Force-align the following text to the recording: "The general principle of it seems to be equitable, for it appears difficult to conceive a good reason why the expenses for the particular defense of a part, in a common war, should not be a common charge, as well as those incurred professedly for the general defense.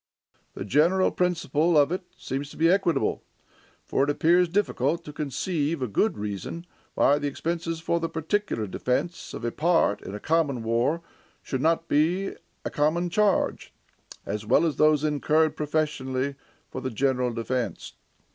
"The 0.55 0.65
general 0.65 1.11
principle 1.11 1.77
of 1.77 1.91
it 1.91 2.01
seems 2.17 2.49
to 2.49 2.57
be 2.57 2.71
equitable, 2.71 3.21
for 3.85 4.03
it 4.03 4.09
appears 4.09 4.49
difficult 4.49 5.05
to 5.05 5.13
conceive 5.13 5.79
a 5.79 5.87
good 5.87 6.17
reason 6.17 6.65
why 6.95 7.19
the 7.19 7.27
expenses 7.27 7.79
for 7.81 7.99
the 7.99 8.09
particular 8.09 8.65
defense 8.65 9.31
of 9.35 9.45
a 9.45 9.51
part, 9.51 10.01
in 10.01 10.15
a 10.15 10.19
common 10.19 10.63
war, 10.63 11.03
should 11.43 11.61
not 11.61 11.87
be 11.87 12.33
a 12.65 12.71
common 12.71 13.11
charge, 13.11 13.75
as 14.25 14.43
well 14.43 14.65
as 14.65 14.77
those 14.77 15.03
incurred 15.03 15.55
professedly 15.55 16.33
for 16.71 16.81
the 16.81 16.89
general 16.89 17.31
defense. 17.31 17.93